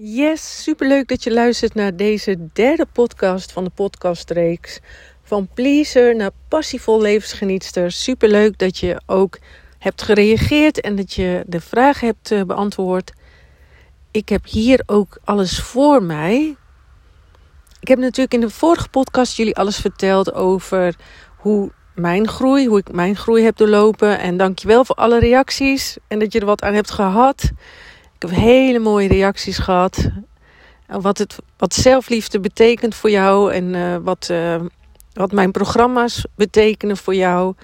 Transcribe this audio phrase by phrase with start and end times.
[0.00, 4.80] Yes, superleuk dat je luistert naar deze derde podcast van de podcastreeks.
[5.22, 7.92] Van pleaser naar passievol levensgenietster.
[7.92, 9.38] Superleuk dat je ook
[9.78, 13.12] hebt gereageerd en dat je de vraag hebt eh, beantwoord.
[14.10, 16.56] Ik heb hier ook alles voor mij.
[17.80, 20.96] Ik heb natuurlijk in de vorige podcast jullie alles verteld over
[21.36, 24.18] hoe mijn groei, hoe ik mijn groei heb doorlopen.
[24.18, 27.52] En dankjewel voor alle reacties en dat je er wat aan hebt gehad.
[28.18, 30.10] Ik heb hele mooie reacties gehad.
[30.86, 34.60] Wat, het, wat zelfliefde betekent voor jou en uh, wat, uh,
[35.12, 37.54] wat mijn programma's betekenen voor jou.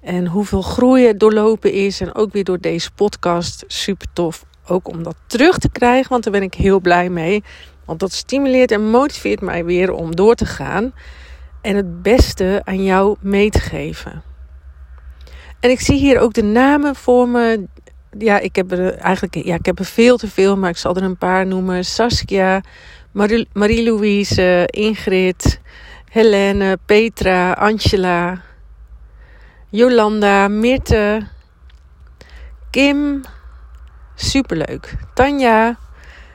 [0.00, 2.00] En hoeveel groei er doorlopen is.
[2.00, 3.64] En ook weer door deze podcast.
[3.66, 4.44] Super tof.
[4.66, 7.44] Ook om dat terug te krijgen, want daar ben ik heel blij mee.
[7.84, 10.92] Want dat stimuleert en motiveert mij weer om door te gaan.
[11.60, 14.22] En het beste aan jou mee te geven.
[15.60, 17.66] En ik zie hier ook de namen voor me
[18.18, 20.96] ja, ik heb er eigenlijk ja, ik heb er veel te veel, maar ik zal
[20.96, 21.84] er een paar noemen.
[21.84, 22.60] Saskia,
[23.52, 25.60] Marie-Louise, Ingrid,
[26.10, 28.42] Helene, Petra, Angela,
[29.68, 31.26] Jolanda, Mirte,
[32.70, 33.22] Kim.
[34.18, 34.94] Superleuk.
[35.14, 35.78] Tanja,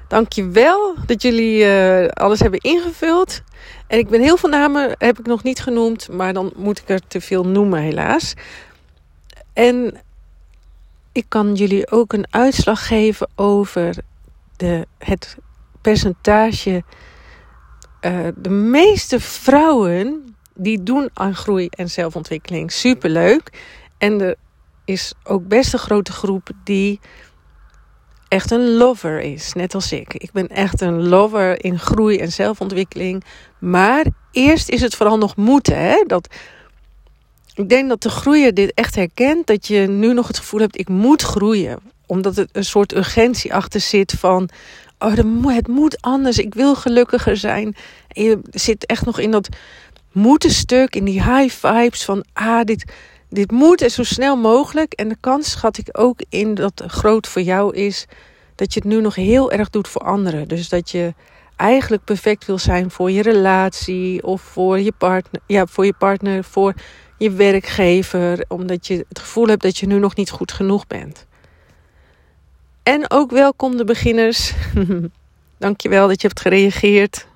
[0.07, 3.41] dankjewel dat jullie uh, alles hebben ingevuld.
[3.87, 6.89] En ik ben heel veel namen heb ik nog niet genoemd, maar dan moet ik
[6.89, 8.33] er te veel noemen helaas.
[9.53, 10.01] En
[11.11, 13.95] ik kan jullie ook een uitslag geven over
[14.57, 15.37] de, het
[15.81, 16.83] percentage.
[18.01, 23.61] Uh, de meeste vrouwen die doen aan groei en zelfontwikkeling superleuk.
[23.97, 24.35] En er
[24.85, 26.99] is ook best een grote groep die
[28.27, 30.13] echt een lover is, net als ik.
[30.13, 33.23] Ik ben echt een lover in groei en zelfontwikkeling.
[33.59, 35.77] Maar eerst is het vooral nog moeten.
[35.77, 36.03] Hè?
[36.07, 36.35] Dat,
[37.53, 39.47] ik denk dat de groeier dit echt herkent.
[39.47, 41.79] Dat je nu nog het gevoel hebt, ik moet groeien.
[42.05, 44.49] Omdat het een soort urgentie achter zit van...
[44.99, 45.15] Oh,
[45.47, 47.75] het moet anders, ik wil gelukkiger zijn.
[48.07, 49.49] Je zit echt nog in dat
[50.11, 52.23] moeten stuk, in die high vibes van...
[52.33, 52.91] Ah, dit,
[53.29, 54.93] dit moet en zo snel mogelijk.
[54.93, 58.05] En de kans schat ik ook in dat groot voor jou is...
[58.55, 60.47] dat je het nu nog heel erg doet voor anderen.
[60.47, 61.13] Dus dat je
[61.55, 66.43] eigenlijk perfect wil zijn voor je relatie of voor je partner, ja, voor je partner,
[66.43, 66.73] voor
[67.21, 71.25] je werkgever, omdat je het gevoel hebt dat je nu nog niet goed genoeg bent.
[72.83, 74.53] En ook welkom de beginners.
[75.57, 77.27] Dankjewel dat je hebt gereageerd.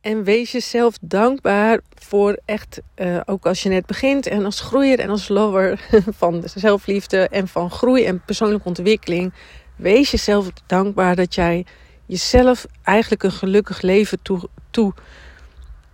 [0.00, 4.98] En wees jezelf dankbaar voor echt, uh, ook als je net begint en als groeier
[4.98, 5.80] en als lover
[6.20, 9.32] van zelfliefde en van groei en persoonlijke ontwikkeling.
[9.76, 11.66] Wees jezelf dankbaar dat jij
[12.06, 14.94] jezelf eigenlijk een gelukkig leven toe, toe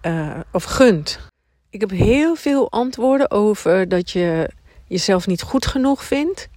[0.03, 1.19] uh, of gunt.
[1.77, 4.51] Ik heb heel veel antwoorden over dat je
[4.87, 6.49] jezelf niet goed genoeg vindt.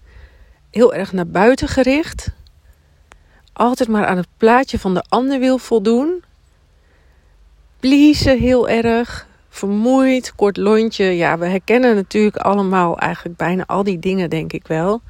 [0.72, 2.32] Heel erg naar buiten gericht.
[3.54, 6.24] Altijd maar aan het plaatje van de ander wil voldoen.
[7.80, 9.28] Pleasen heel erg.
[9.50, 11.04] Vermoeid, kort lontje.
[11.04, 15.02] Ja, we herkennen natuurlijk allemaal eigenlijk bijna al die dingen, denk ik wel.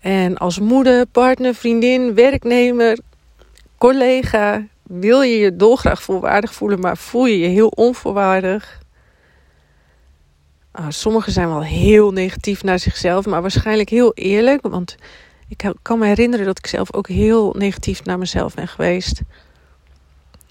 [0.00, 2.98] En als moeder, partner, vriendin, werknemer,
[3.78, 8.82] collega, wil je je dolgraag volwaardig voelen, maar voel je je heel onvoorwaardig.
[10.80, 14.62] Uh, sommigen zijn wel heel negatief naar zichzelf, maar waarschijnlijk heel eerlijk.
[14.62, 14.96] Want
[15.48, 19.20] ik kan me herinneren dat ik zelf ook heel negatief naar mezelf ben geweest.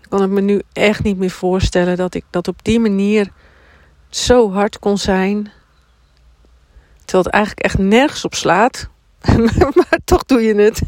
[0.02, 3.32] Ik kan het me nu echt niet meer voorstellen dat ik dat op die manier
[4.10, 5.52] zo hard kon zijn.
[7.06, 8.90] Terwijl het eigenlijk echt nergens op slaat.
[9.76, 10.82] maar toch doe je het.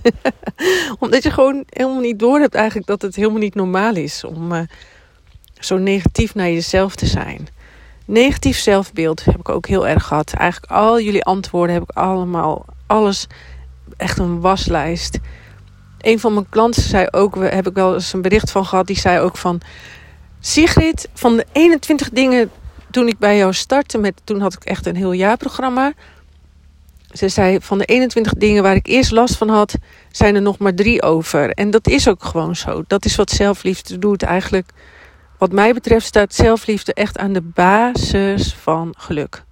[0.99, 4.51] Omdat je gewoon helemaal niet door hebt eigenlijk dat het helemaal niet normaal is om
[4.51, 4.59] uh,
[5.59, 7.47] zo negatief naar jezelf te zijn.
[8.05, 10.33] Negatief zelfbeeld heb ik ook heel erg gehad.
[10.33, 13.27] Eigenlijk al jullie antwoorden heb ik allemaal, alles,
[13.97, 15.19] echt een waslijst.
[16.01, 18.99] Een van mijn klanten zei ook, heb ik wel eens een bericht van gehad, die
[18.99, 19.61] zei ook van...
[20.39, 22.51] Sigrid, van de 21 dingen
[22.91, 25.93] toen ik bij jou startte, met, toen had ik echt een heel jaarprogramma...
[27.15, 29.75] Ze zei van de 21 dingen waar ik eerst last van had,
[30.11, 31.49] zijn er nog maar drie over.
[31.49, 32.83] En dat is ook gewoon zo.
[32.87, 34.69] Dat is wat zelfliefde doet eigenlijk.
[35.37, 39.43] Wat mij betreft staat zelfliefde echt aan de basis van geluk.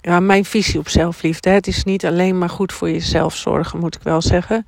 [0.00, 1.50] Ja, mijn visie op zelfliefde.
[1.50, 4.66] Het is niet alleen maar goed voor jezelf zorgen, moet ik wel zeggen.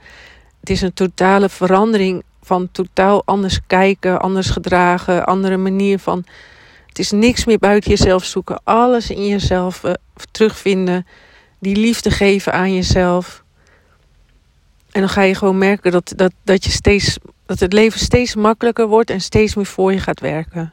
[0.60, 6.24] Het is een totale verandering van totaal anders kijken, anders gedragen, andere manier van
[6.94, 8.60] het is niks meer buiten jezelf zoeken.
[8.64, 9.92] Alles in jezelf uh,
[10.30, 11.06] terugvinden.
[11.58, 13.44] Die liefde geven aan jezelf.
[14.90, 18.34] En dan ga je gewoon merken dat, dat, dat, je steeds, dat het leven steeds
[18.34, 20.72] makkelijker wordt en steeds meer voor je gaat werken.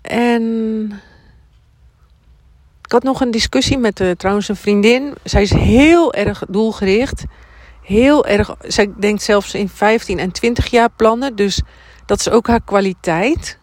[0.00, 0.92] En
[2.84, 5.14] Ik had nog een discussie met uh, trouwens een vriendin.
[5.24, 7.24] Zij is heel erg doelgericht.
[7.82, 11.36] Heel erg, zij denkt zelfs in 15 en 20 jaar plannen.
[11.36, 11.62] Dus
[12.08, 13.58] dat is ook haar kwaliteit.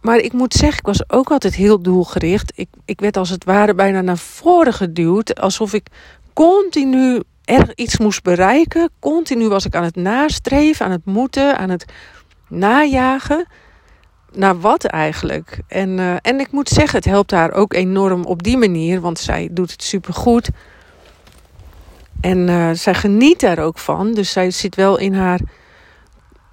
[0.00, 2.52] Maar ik moet zeggen, ik was ook altijd heel doelgericht.
[2.54, 5.40] Ik, ik werd als het ware bijna naar voren geduwd.
[5.40, 5.86] Alsof ik
[6.32, 8.90] continu erg iets moest bereiken.
[8.98, 11.84] Continu was ik aan het nastreven, aan het moeten, aan het
[12.48, 13.46] najagen.
[14.32, 15.58] Naar wat eigenlijk?
[15.68, 19.18] En, uh, en ik moet zeggen, het helpt haar ook enorm op die manier, want
[19.18, 20.50] zij doet het supergoed.
[22.20, 24.12] En uh, zij geniet daar ook van.
[24.12, 25.40] Dus zij zit wel in haar.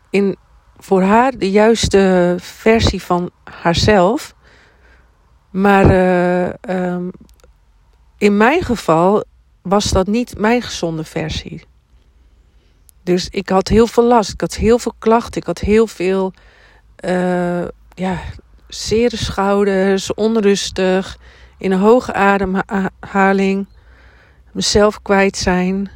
[0.09, 0.37] In,
[0.81, 4.35] voor haar de juiste versie van haarzelf.
[5.49, 7.11] Maar uh, um,
[8.17, 9.23] in mijn geval
[9.61, 11.63] was dat niet mijn gezonde versie.
[13.03, 16.33] Dus ik had heel veel last, ik had heel veel klachten, ik had heel veel
[17.05, 18.19] uh, ja,
[18.67, 21.17] zere schouders, onrustig,
[21.57, 23.67] in een hoge ademhaling,
[24.51, 25.91] mezelf kwijt zijn.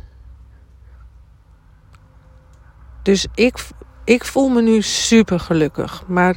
[3.02, 3.58] Dus ik,
[4.06, 6.04] ik voel me nu super gelukkig.
[6.08, 6.36] Maar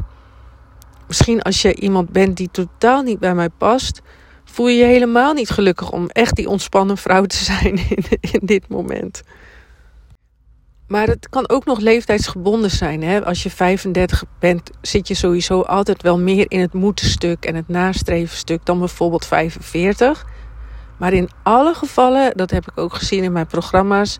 [1.06, 4.02] misschien als je iemand bent die totaal niet bij mij past,
[4.44, 7.80] voel je je helemaal niet gelukkig om echt die ontspannen vrouw te zijn
[8.32, 9.22] in, dit moment.
[10.86, 13.02] Maar het kan ook nog leeftijdsgebonden zijn.
[13.02, 13.24] Hè?
[13.24, 17.68] Als je 35 bent, zit je sowieso altijd wel meer in het moetenstuk en het
[17.68, 20.26] nastrevenstuk dan bijvoorbeeld 45.
[20.98, 24.18] Maar in alle gevallen, dat heb ik ook gezien in mijn programma's,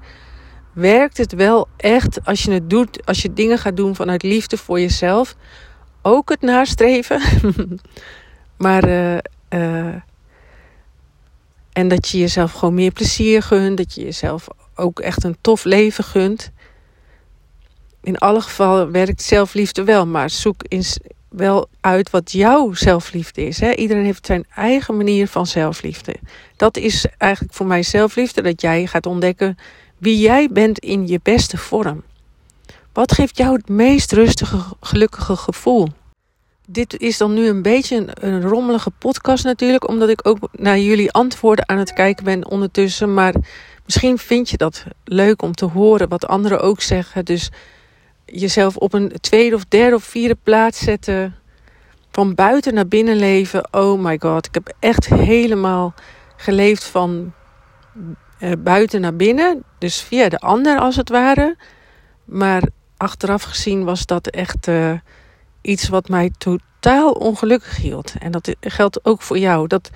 [0.78, 4.56] werkt het wel echt als je het doet, als je dingen gaat doen vanuit liefde
[4.56, 5.36] voor jezelf.
[6.02, 7.20] Ook het nastreven.
[8.56, 9.19] maar uh,
[9.50, 9.94] uh,
[11.72, 13.76] en dat je jezelf gewoon meer plezier gunt.
[13.76, 16.50] Dat je jezelf ook echt een tof leven gunt.
[18.02, 20.06] In alle gevallen werkt zelfliefde wel.
[20.06, 20.98] Maar zoek eens
[21.28, 23.60] wel uit wat jouw zelfliefde is.
[23.60, 23.72] Hè?
[23.72, 26.14] Iedereen heeft zijn eigen manier van zelfliefde.
[26.56, 28.42] Dat is eigenlijk voor mij zelfliefde.
[28.42, 29.56] Dat jij gaat ontdekken
[29.99, 32.03] wie jij bent in je beste vorm.
[32.93, 35.89] Wat geeft jou het meest rustige, gelukkige gevoel?
[36.71, 41.12] dit is dan nu een beetje een, rommelige podcast natuurlijk, omdat ik ook naar jullie
[41.12, 43.15] antwoorden aan het kijken ben ondertussen.
[43.15, 43.35] Maar
[43.85, 47.25] misschien vind je dat leuk om te horen wat anderen ook zeggen.
[47.25, 47.50] Dus
[48.25, 51.37] jezelf op een tweede of derde of vierde plaats zetten.
[52.11, 53.69] Van buiten naar binnen leven.
[53.71, 55.95] Oh my god, ik heb echt helemaal
[56.37, 57.33] geleefd van
[58.40, 59.62] uh, buiten naar binnen.
[59.79, 61.56] Dus via de ander als het ware.
[62.25, 62.62] Maar
[62.96, 64.67] achteraf gezien was dat echt...
[64.67, 64.93] Uh,
[65.69, 68.12] iets wat mij totaal ongelukkig hield.
[68.19, 69.67] En dat geldt ook voor jou.
[69.67, 69.90] Dat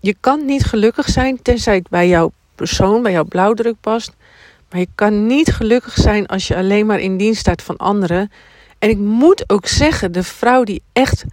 [0.00, 4.12] je kan niet gelukkig zijn tenzij het bij jouw persoon, bij jouw blauwdruk past.
[4.70, 8.30] Maar je kan niet gelukkig zijn als je alleen maar in dienst staat van anderen.
[8.78, 11.24] En ik moet ook zeggen, de vrouw die echt,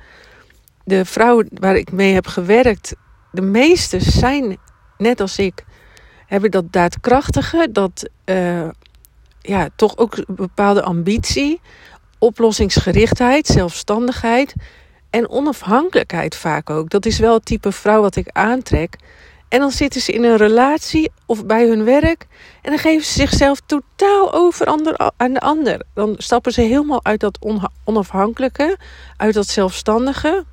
[0.84, 2.96] de vrouwen waar ik mee heb gewerkt,
[3.32, 4.58] de meeste zijn
[4.98, 5.66] net als ik,
[6.34, 8.70] hebben dat daadkrachtige, dat uh,
[9.42, 11.62] ja, toch ook bepaalde ambitie
[12.20, 14.54] oplossingsgerichtheid, zelfstandigheid
[15.10, 16.90] en onafhankelijkheid vaak ook.
[16.90, 18.96] Dat is wel het type vrouw wat ik aantrek.
[19.50, 22.28] En dan zitten ze in een relatie of bij hun werk
[22.62, 24.66] en dan geven ze zichzelf totaal over
[25.18, 25.82] aan de ander.
[25.94, 27.40] Dan stappen ze helemaal uit dat
[27.84, 28.78] onafhankelijke,
[29.18, 30.46] uit dat zelfstandige.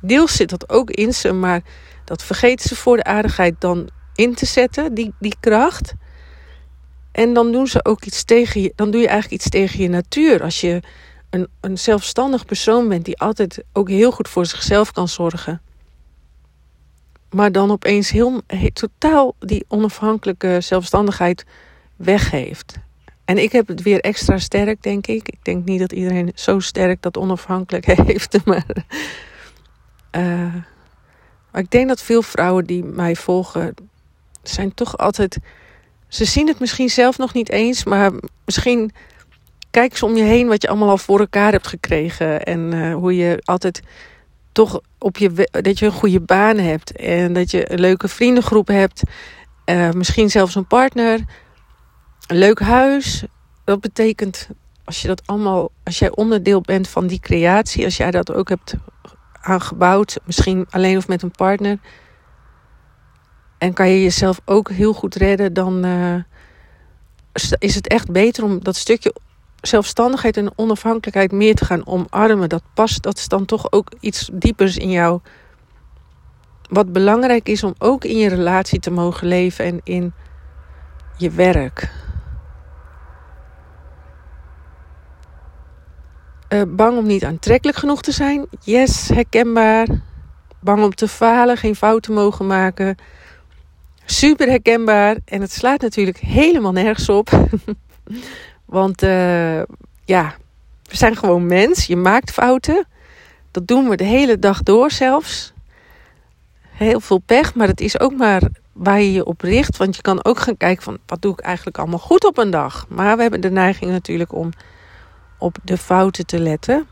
[0.00, 1.60] Deels zit dat ook in ze, maar
[2.04, 5.94] dat vergeten ze voor de aardigheid dan in te zetten, die, die kracht.
[7.12, 9.88] En dan doen ze ook iets tegen je, dan doe je eigenlijk iets tegen je
[9.88, 10.42] natuur.
[10.42, 10.80] Als je
[11.30, 15.60] een, een zelfstandig persoon bent die altijd ook heel goed voor zichzelf kan zorgen.
[17.30, 18.40] Maar dan opeens heel,
[18.72, 21.44] totaal die onafhankelijke zelfstandigheid
[21.96, 22.78] weggeeft.
[23.24, 25.28] En ik heb het weer extra sterk, denk ik.
[25.28, 28.44] Ik denk niet dat iedereen zo sterk dat onafhankelijk heeft.
[28.44, 28.66] Maar,
[30.16, 30.54] uh,
[31.52, 33.74] maar ik denk dat veel vrouwen die mij volgen,
[34.48, 35.38] zijn toch altijd.
[36.08, 38.12] Ze zien het misschien zelf nog niet eens, maar
[38.44, 38.92] misschien
[39.70, 42.42] kijk eens om je heen wat je allemaal al voor elkaar hebt gekregen.
[42.42, 43.80] En uh, hoe je altijd
[44.52, 46.92] toch op je dat je een goede baan hebt.
[46.92, 49.02] En dat je een leuke vriendengroep hebt.
[49.66, 51.20] Uh, misschien zelfs een partner.
[52.26, 53.24] Een leuk huis.
[53.64, 54.48] Dat betekent
[54.84, 58.48] als je dat allemaal, als jij onderdeel bent van die creatie, als jij dat ook
[58.48, 58.74] hebt
[59.40, 61.78] aangebouwd, misschien alleen of met een partner.
[63.58, 66.14] En kan je jezelf ook heel goed redden, dan uh,
[67.58, 69.14] is het echt beter om dat stukje
[69.60, 72.48] zelfstandigheid en onafhankelijkheid meer te gaan omarmen.
[72.48, 75.20] Dat past, dat is dan toch ook iets diepers in jou.
[76.68, 80.12] Wat belangrijk is om ook in je relatie te mogen leven en in
[81.16, 81.90] je werk.
[86.48, 88.46] Uh, bang om niet aantrekkelijk genoeg te zijn?
[88.60, 89.86] Yes, herkenbaar.
[90.60, 92.96] bang om te falen, geen fouten mogen maken.
[94.10, 95.16] Super herkenbaar.
[95.24, 97.30] En het slaat natuurlijk helemaal nergens op.
[98.64, 99.62] Want uh,
[100.04, 100.34] ja,
[100.82, 101.86] we zijn gewoon mens.
[101.86, 102.86] Je maakt fouten.
[103.50, 105.52] Dat doen we de hele dag door zelfs.
[106.62, 109.76] Heel veel pech, maar het is ook maar waar je je op richt.
[109.76, 112.50] Want je kan ook gaan kijken van wat doe ik eigenlijk allemaal goed op een
[112.50, 112.86] dag.
[112.88, 114.50] Maar we hebben de neiging natuurlijk om
[115.38, 116.86] op de fouten te letten.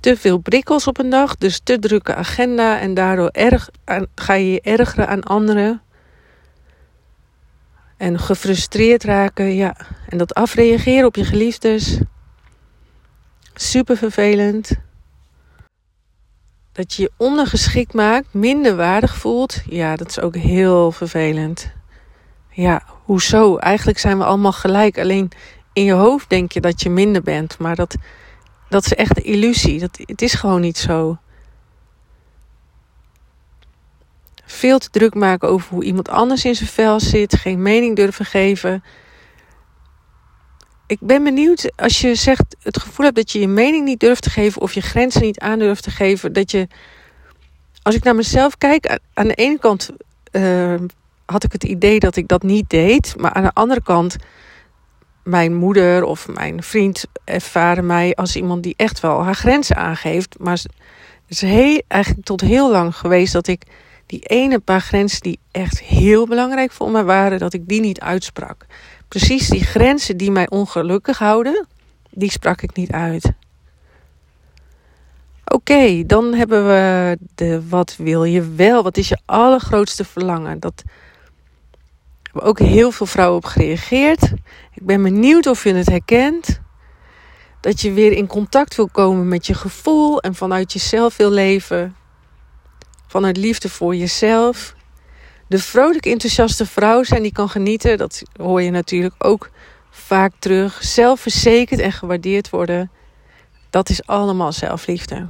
[0.00, 3.70] Te veel prikkels op een dag, dus te drukke agenda en daardoor erg
[4.14, 5.82] ga je je ergeren aan anderen.
[7.96, 9.76] En gefrustreerd raken, ja.
[10.08, 11.98] En dat afreageren op je geliefdes.
[13.54, 14.70] Super vervelend.
[16.72, 19.62] Dat je je ondergeschikt maakt, minder waardig voelt.
[19.66, 21.72] Ja, dat is ook heel vervelend.
[22.50, 23.56] Ja, hoezo?
[23.56, 24.98] Eigenlijk zijn we allemaal gelijk.
[24.98, 25.30] Alleen
[25.72, 27.58] in je hoofd denk je dat je minder bent.
[27.58, 27.96] Maar dat,
[28.70, 29.78] dat is echt een illusie.
[29.78, 31.18] Dat, het is gewoon niet zo.
[34.44, 37.36] Veel te druk maken over hoe iemand anders in zijn vel zit.
[37.36, 38.84] Geen mening durven geven.
[40.86, 44.22] Ik ben benieuwd als je zegt het gevoel hebt dat je je mening niet durft
[44.22, 44.62] te geven.
[44.62, 46.32] Of je grenzen niet aan durft te geven.
[46.32, 46.68] Dat je,
[47.82, 49.90] als ik naar mezelf kijk, aan de ene kant
[50.32, 50.74] uh,
[51.24, 53.14] had ik het idee dat ik dat niet deed.
[53.16, 54.16] Maar aan de andere kant
[55.22, 60.36] mijn moeder of mijn vriend ervaren mij als iemand die echt wel haar grenzen aangeeft.
[60.38, 60.68] Maar het
[61.28, 63.62] is heel, eigenlijk tot heel lang geweest dat ik
[64.06, 68.00] die ene paar grenzen die echt heel belangrijk voor mij waren, dat ik die niet
[68.00, 68.66] uitsprak.
[69.08, 71.66] Precies die grenzen die mij ongelukkig houden,
[72.10, 73.32] die sprak ik niet uit.
[75.44, 78.82] Oké, dan hebben we de wat wil je wel?
[78.82, 80.60] Wat is je allergrootste verlangen?
[80.60, 80.82] Dat
[82.32, 84.22] hebben ook heel veel vrouwen op gereageerd.
[84.74, 86.60] Ik ben benieuwd of je het herkent.
[87.60, 91.96] Dat je weer in contact wil komen met je gevoel en vanuit jezelf wil leven.
[93.06, 94.74] Vanuit liefde voor jezelf.
[95.48, 97.98] De vrolijk enthousiaste vrouw zijn die kan genieten.
[97.98, 99.50] Dat hoor je natuurlijk ook
[99.90, 100.82] vaak terug.
[100.82, 102.90] Zelfverzekerd en gewaardeerd worden.
[103.70, 105.28] Dat is allemaal zelfliefde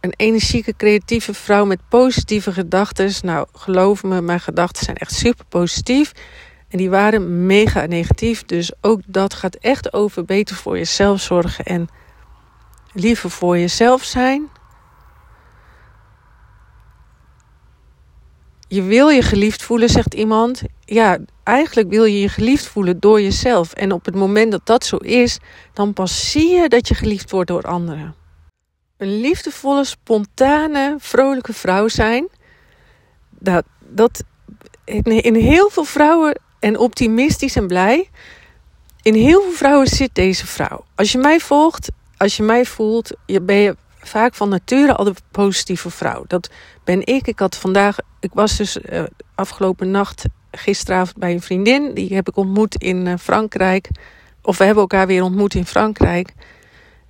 [0.00, 3.12] een energieke, creatieve vrouw met positieve gedachten.
[3.22, 6.12] Nou, geloof me, mijn gedachten zijn echt super positief.
[6.68, 8.44] En die waren mega negatief.
[8.44, 11.88] Dus ook dat gaat echt over beter voor jezelf zorgen en
[12.92, 14.48] liever voor jezelf zijn.
[18.68, 20.62] Je wil je geliefd voelen, zegt iemand.
[20.84, 23.72] Ja, eigenlijk wil je je geliefd voelen door jezelf.
[23.72, 25.38] En op het moment dat dat zo is,
[25.72, 28.14] dan pas zie je dat je geliefd wordt door anderen
[28.98, 32.28] een liefdevolle, spontane, vrolijke vrouw zijn.
[33.30, 34.22] Dat, dat
[34.84, 38.10] in heel veel vrouwen en optimistisch en blij.
[39.02, 40.84] In heel veel vrouwen zit deze vrouw.
[40.94, 45.04] Als je mij volgt, als je mij voelt, je ben je vaak van nature al
[45.04, 46.24] de positieve vrouw.
[46.26, 46.50] Dat
[46.84, 47.26] ben ik.
[47.26, 49.02] Ik had vandaag, ik was dus uh,
[49.34, 51.94] afgelopen nacht, gisteravond bij een vriendin.
[51.94, 53.88] Die heb ik ontmoet in uh, Frankrijk.
[54.42, 56.32] Of we hebben elkaar weer ontmoet in Frankrijk.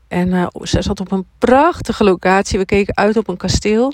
[0.09, 2.59] En uh, ze zat op een prachtige locatie.
[2.59, 3.93] We keken uit op een kasteel.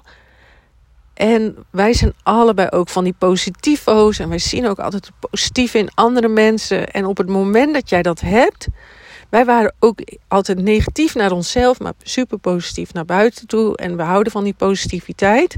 [1.14, 4.18] En wij zijn allebei ook van die positivo's.
[4.18, 6.90] En wij zien ook altijd het positieve in andere mensen.
[6.90, 8.66] En op het moment dat jij dat hebt.
[9.28, 13.76] Wij waren ook altijd negatief naar onszelf, maar super positief naar buiten toe.
[13.76, 15.56] En we houden van die positiviteit.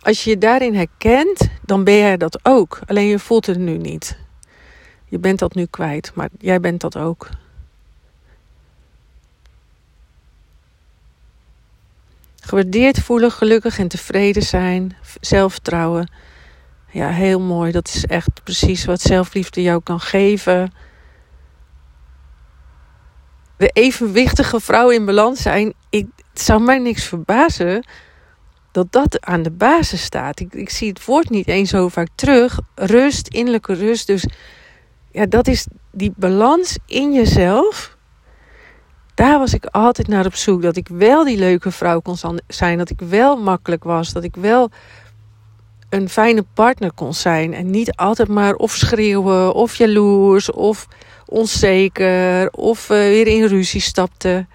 [0.00, 2.80] Als je je daarin herkent, dan ben jij dat ook.
[2.86, 4.18] Alleen je voelt het nu niet.
[5.04, 7.28] Je bent dat nu kwijt, maar jij bent dat ook.
[12.40, 16.10] Gewaardeerd voelen, gelukkig en tevreden zijn, zelfvertrouwen.
[16.90, 17.72] Ja, heel mooi.
[17.72, 20.72] Dat is echt precies wat zelfliefde jou kan geven.
[23.56, 25.72] De evenwichtige vrouw in balans zijn.
[25.90, 27.86] Ik, het zou mij niks verbazen
[28.72, 30.40] dat dat aan de basis staat.
[30.40, 32.58] Ik, ik zie het woord niet eens zo vaak terug.
[32.74, 34.06] Rust, innerlijke rust.
[34.06, 34.26] Dus
[35.10, 37.98] ja, dat is die balans in jezelf
[39.20, 40.62] daar was ik altijd naar op zoek.
[40.62, 42.78] Dat ik wel die leuke vrouw kon zijn.
[42.78, 44.12] Dat ik wel makkelijk was.
[44.12, 44.70] Dat ik wel
[45.88, 47.54] een fijne partner kon zijn.
[47.54, 50.88] En niet altijd maar of schreeuwen, of jaloers, of
[51.26, 54.46] onzeker, of uh, weer in ruzie stapte.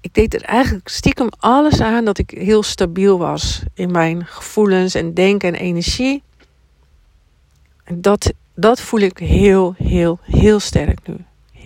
[0.00, 4.94] Ik deed er eigenlijk stiekem alles aan dat ik heel stabiel was in mijn gevoelens
[4.94, 6.22] en denken en energie.
[7.84, 11.16] En dat, dat voel ik heel, heel, heel sterk nu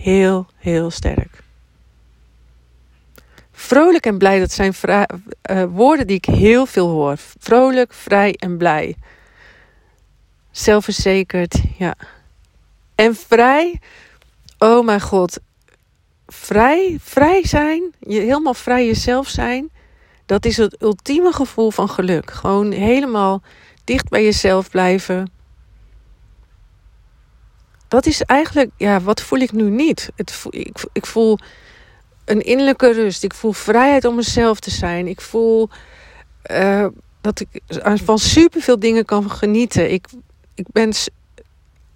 [0.01, 1.43] heel, heel sterk.
[3.51, 7.17] Vrolijk en blij, dat zijn uh, woorden die ik heel veel hoor.
[7.39, 8.95] Vrolijk, vrij en blij.
[10.51, 11.95] zelfverzekerd, ja.
[12.95, 13.79] En vrij,
[14.57, 15.39] oh mijn god,
[16.27, 19.69] vrij, vrij zijn, je helemaal vrij jezelf zijn,
[20.25, 22.31] dat is het ultieme gevoel van geluk.
[22.31, 23.41] Gewoon helemaal
[23.83, 25.31] dicht bij jezelf blijven.
[27.91, 30.09] Dat is eigenlijk, ja, wat voel ik nu niet?
[30.15, 31.37] Het, ik, ik voel
[32.25, 33.23] een innerlijke rust.
[33.23, 35.07] Ik voel vrijheid om mezelf te zijn.
[35.07, 35.69] Ik voel
[36.51, 36.85] uh,
[37.21, 37.61] dat ik
[38.03, 39.91] van superveel dingen kan genieten.
[39.91, 40.07] Ik,
[40.55, 40.93] ik ben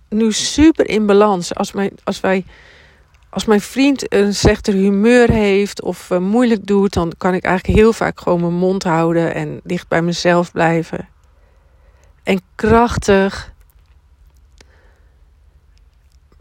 [0.09, 1.55] nu super in balans.
[1.55, 2.45] Als, mijn, als, wij,
[3.29, 7.79] als mijn vriend een slechter humeur heeft of uh, moeilijk doet, dan kan ik eigenlijk
[7.79, 11.07] heel vaak gewoon mijn mond houden en dicht bij mezelf blijven.
[12.23, 13.53] En krachtig.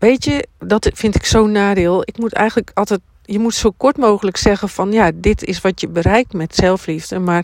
[0.05, 2.03] Weet je, dat vind ik zo'n nadeel.
[2.03, 5.81] Ik moet eigenlijk altijd, je moet zo kort mogelijk zeggen van ja, dit is wat
[5.81, 7.19] je bereikt met zelfliefde.
[7.19, 7.43] Maar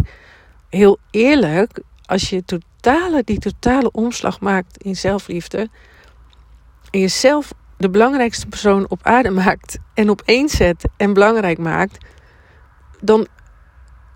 [0.68, 5.68] heel eerlijk, als je totale, die totale omslag maakt in zelfliefde.
[6.90, 12.04] En jezelf de belangrijkste persoon op aarde maakt en opeens zet en belangrijk maakt,
[13.00, 13.26] dan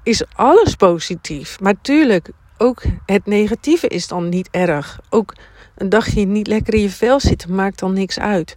[0.02, 1.60] is alles positief.
[1.60, 5.00] Maar tuurlijk, ook het negatieve is dan niet erg.
[5.10, 5.34] Ook
[5.76, 8.57] een dagje niet lekker in je vel zitten maakt dan niks uit.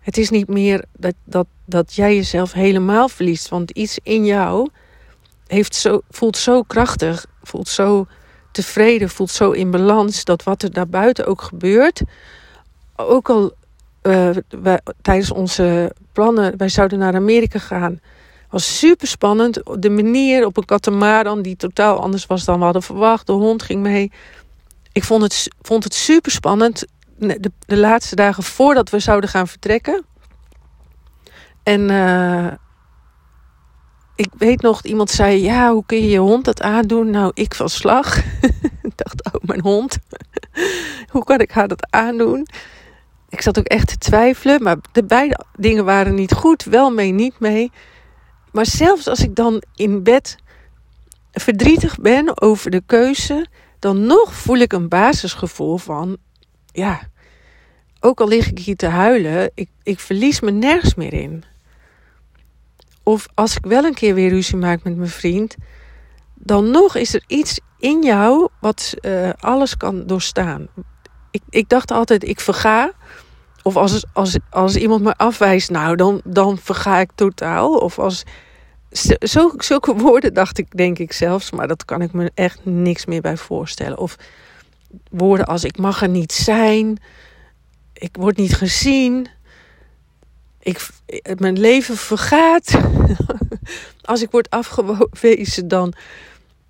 [0.00, 4.68] Het is niet meer dat, dat, dat jij jezelf helemaal verliest, want iets in jou
[5.46, 8.06] heeft zo, voelt zo krachtig, voelt zo
[8.52, 12.02] tevreden, voelt zo in balans dat wat er daarbuiten ook gebeurt,
[12.96, 13.52] ook al
[14.02, 18.00] uh, wij, tijdens onze plannen, wij zouden naar Amerika gaan,
[18.52, 19.60] was super spannend.
[19.78, 23.26] De manier op een katamaran die totaal anders was dan we hadden verwacht.
[23.26, 24.12] De hond ging mee.
[24.92, 26.84] Ik vond het, vond het super spannend.
[27.16, 30.04] De, de laatste dagen voordat we zouden gaan vertrekken.
[31.62, 32.52] En uh,
[34.14, 37.10] ik weet nog, iemand zei: Ja, hoe kun je je hond dat aandoen?
[37.10, 38.16] Nou, ik van slag.
[38.88, 39.98] ik dacht: Oh, mijn hond.
[41.12, 42.46] hoe kan ik haar dat aandoen?
[43.28, 46.64] Ik zat ook echt te twijfelen, maar de beide dingen waren niet goed.
[46.64, 47.70] Wel mee, niet mee.
[48.52, 50.36] Maar zelfs als ik dan in bed
[51.32, 53.46] verdrietig ben over de keuze,
[53.82, 56.16] dan nog voel ik een basisgevoel van:
[56.72, 57.00] Ja,
[58.00, 61.44] ook al lig ik hier te huilen, ik, ik verlies me nergens meer in.
[63.02, 65.56] Of als ik wel een keer weer ruzie maak met mijn vriend,
[66.34, 70.68] dan nog is er iets in jou wat uh, alles kan doorstaan.
[71.30, 72.92] Ik, ik dacht altijd, ik verga.
[73.62, 77.74] Of als, als, als iemand me afwijst, nou, dan, dan verga ik totaal.
[77.74, 78.24] Of als.
[79.58, 83.20] Zulke woorden dacht ik, denk ik zelfs, maar dat kan ik me echt niks meer
[83.20, 83.98] bij voorstellen.
[83.98, 84.16] Of
[85.10, 87.02] woorden als: ik mag er niet zijn,
[87.92, 89.28] ik word niet gezien
[90.62, 90.90] ik,
[91.38, 92.78] mijn leven vergaat.
[94.02, 95.92] Als ik word afgewezen, dan,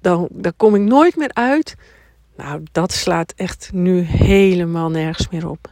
[0.01, 1.77] dan, dan kom ik nooit meer uit.
[2.37, 5.71] Nou, dat slaat echt nu helemaal nergens meer op.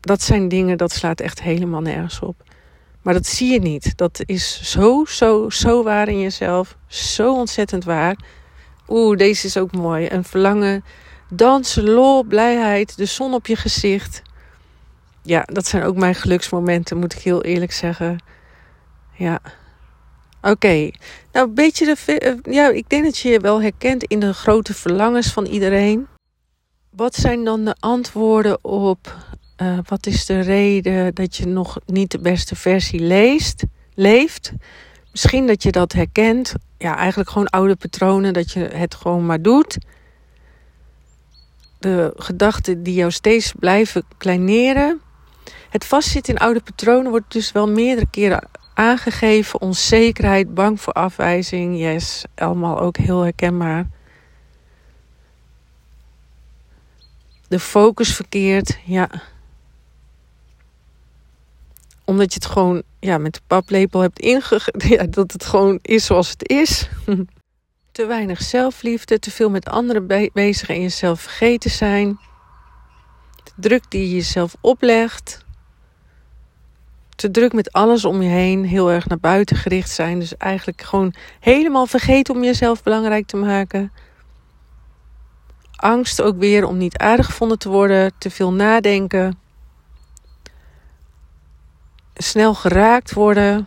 [0.00, 2.42] Dat zijn dingen, dat slaat echt helemaal nergens op.
[3.02, 3.96] Maar dat zie je niet.
[3.96, 6.76] Dat is zo, zo, zo waar in jezelf.
[6.86, 8.16] Zo ontzettend waar.
[8.88, 10.08] Oeh, deze is ook mooi.
[10.10, 10.84] Een verlangen,
[11.30, 14.22] dansen, lol, blijheid, de zon op je gezicht
[15.22, 18.22] ja, dat zijn ook mijn geluksmomenten, moet ik heel eerlijk zeggen.
[19.12, 19.40] Ja.
[20.42, 20.90] Oké.
[21.32, 22.16] Nou, beetje de.
[22.18, 26.06] Eh, ja, ik denk dat je je wel herkent in de grote verlangens van iedereen.
[26.90, 29.16] Wat zijn dan de antwoorden op.
[29.62, 34.52] Uh, wat is de reden dat je nog niet de beste versie leest, leeft?
[35.10, 36.54] Misschien dat je dat herkent.
[36.78, 39.78] Ja, eigenlijk gewoon oude patronen, dat je het gewoon maar doet.
[41.78, 45.00] De gedachten die jou steeds blijven kleineren
[45.72, 49.60] het vastzitten in oude patronen wordt dus wel meerdere keren aangegeven.
[49.60, 51.78] Onzekerheid, bang voor afwijzing.
[51.78, 53.86] Yes, allemaal ook heel herkenbaar.
[57.48, 59.10] De focus verkeerd, ja.
[62.12, 65.10] Omdat je het gewoon ja, met de paplepel hebt ingegeven.
[65.10, 66.88] Dat het gewoon is zoals het is.
[67.92, 72.18] te weinig zelfliefde, te veel met anderen bezig en jezelf vergeten zijn.
[73.44, 75.44] De druk die je jezelf oplegt
[77.22, 80.18] te druk met alles om je heen, heel erg naar buiten gericht zijn.
[80.18, 83.92] Dus eigenlijk gewoon helemaal vergeten om jezelf belangrijk te maken.
[85.76, 89.38] Angst ook weer om niet aardig gevonden te worden, te veel nadenken.
[92.14, 93.66] Snel geraakt worden.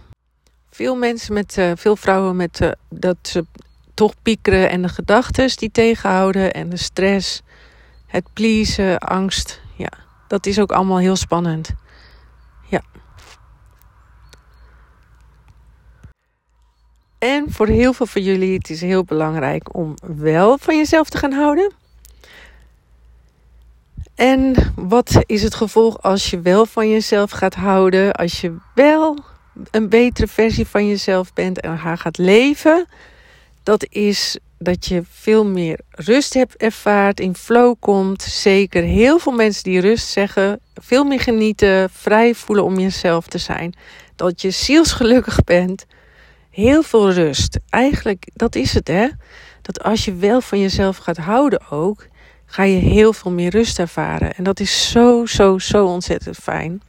[0.70, 3.46] Veel mensen met, uh, veel vrouwen met uh, dat ze
[3.94, 7.42] toch piekeren en de gedachten die tegenhouden en de stress,
[8.06, 9.62] het pleasen, angst.
[9.76, 9.90] Ja,
[10.28, 11.70] dat is ook allemaal heel spannend.
[12.70, 12.82] Ja.
[17.18, 21.18] En voor heel veel van jullie het is heel belangrijk om wel van jezelf te
[21.18, 21.74] gaan houden.
[24.16, 28.14] En wat is het gevolg als je wel van jezelf gaat houden?
[28.14, 29.18] Als je wel
[29.72, 32.86] een betere versie van jezelf bent en haar gaat leven?
[33.64, 38.22] Dat is dat je veel meer rust hebt ervaart, in flow komt.
[38.22, 43.38] Zeker heel veel mensen die rust zeggen, veel meer genieten, vrij voelen om jezelf te
[43.38, 43.74] zijn.
[44.16, 45.86] Dat je zielsgelukkig bent.
[46.50, 47.60] Heel veel rust.
[47.70, 49.08] Eigenlijk, dat is het hè.
[49.62, 52.08] Dat als je wel van jezelf gaat houden ook,
[52.56, 54.36] ga je heel veel meer rust ervaren.
[54.36, 56.82] En dat is zo, zo, zo ontzettend fijn.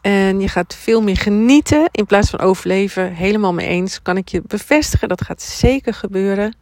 [0.00, 3.12] En je gaat veel meer genieten in plaats van overleven.
[3.12, 4.02] Helemaal mee eens.
[4.02, 5.08] Kan ik je bevestigen.
[5.08, 6.56] Dat gaat zeker gebeuren.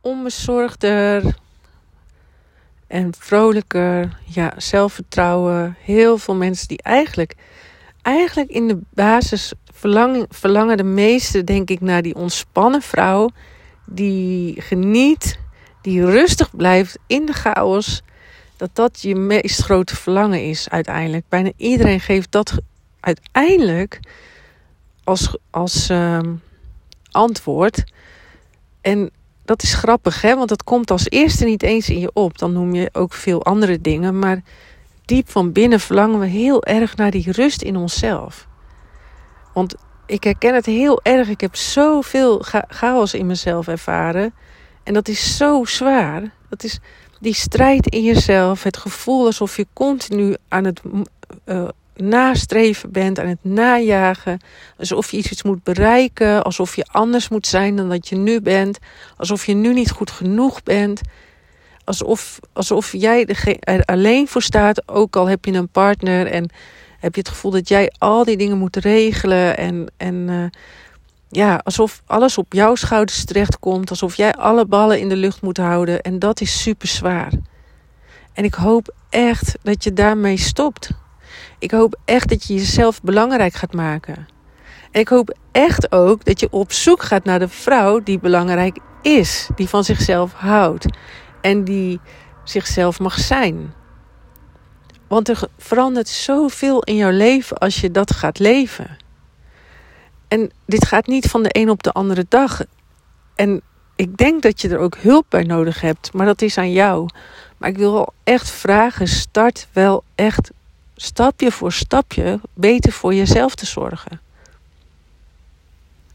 [0.00, 1.36] Onbezorgder.
[2.86, 4.18] En vrolijker.
[4.24, 5.76] Ja, zelfvertrouwen.
[5.80, 7.34] Heel veel mensen die eigenlijk,
[8.02, 13.28] eigenlijk in de basis verlangen, verlangen de meeste, denk ik, naar die ontspannen vrouw.
[13.86, 15.42] Die geniet.
[15.84, 18.02] Die rustig blijft in de chaos
[18.56, 21.24] dat dat je meest grote verlangen is uiteindelijk.
[21.28, 22.58] Bijna iedereen geeft dat
[23.00, 24.00] uiteindelijk
[25.04, 26.18] als, als uh,
[27.10, 27.84] antwoord.
[28.80, 29.10] En
[29.44, 30.36] dat is grappig, hè?
[30.36, 32.38] want dat komt als eerste niet eens in je op.
[32.38, 34.18] Dan noem je ook veel andere dingen.
[34.18, 34.42] Maar
[35.04, 38.48] diep van binnen verlangen we heel erg naar die rust in onszelf.
[39.52, 39.74] Want
[40.06, 41.28] ik herken het heel erg.
[41.28, 44.34] Ik heb zoveel chaos in mezelf ervaren.
[44.84, 46.30] En dat is zo zwaar.
[46.48, 46.78] Dat is
[47.20, 50.80] die strijd in jezelf, het gevoel alsof je continu aan het
[51.46, 54.40] uh, nastreven bent, aan het najagen,
[54.78, 58.78] alsof je iets moet bereiken, alsof je anders moet zijn dan dat je nu bent,
[59.16, 61.00] alsof je nu niet goed genoeg bent,
[61.84, 63.26] alsof, alsof jij
[63.60, 66.50] er alleen voor staat, ook al heb je een partner en
[66.98, 70.44] heb je het gevoel dat jij al die dingen moet regelen en, en uh,
[71.34, 73.90] ja, alsof alles op jouw schouders terechtkomt.
[73.90, 76.00] Alsof jij alle ballen in de lucht moet houden.
[76.02, 77.32] En dat is super zwaar.
[78.32, 80.90] En ik hoop echt dat je daarmee stopt.
[81.58, 84.26] Ik hoop echt dat je jezelf belangrijk gaat maken.
[84.90, 88.78] En ik hoop echt ook dat je op zoek gaat naar de vrouw die belangrijk
[89.02, 89.48] is.
[89.54, 90.86] Die van zichzelf houdt.
[91.40, 92.00] En die
[92.44, 93.74] zichzelf mag zijn.
[95.08, 98.96] Want er verandert zoveel in jouw leven als je dat gaat leven.
[100.28, 102.60] En dit gaat niet van de een op de andere dag.
[103.34, 103.62] En
[103.96, 107.08] ik denk dat je er ook hulp bij nodig hebt, maar dat is aan jou.
[107.56, 110.50] Maar ik wil echt vragen: start wel echt
[110.96, 114.20] stapje voor stapje beter voor jezelf te zorgen.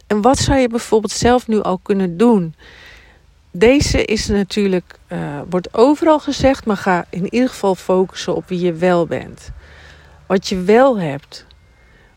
[0.07, 2.55] En wat zou je bijvoorbeeld zelf nu al kunnen doen?
[3.51, 8.59] Deze is natuurlijk, uh, wordt overal gezegd, maar ga in ieder geval focussen op wie
[8.59, 9.51] je wel bent.
[10.25, 11.45] Wat je wel hebt.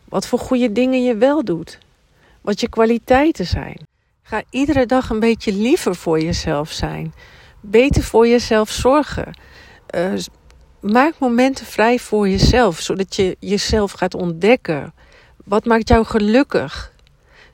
[0.05, 1.79] Wat voor goede dingen je wel doet
[2.43, 3.87] wat je kwaliteiten zijn.
[4.21, 7.13] Ga iedere dag een beetje liever voor jezelf zijn.
[7.59, 9.37] Beter voor jezelf zorgen.
[9.95, 10.13] Uh,
[10.79, 14.93] maak momenten vrij voor jezelf, zodat je jezelf gaat ontdekken.
[15.45, 16.93] Wat maakt jou gelukkig?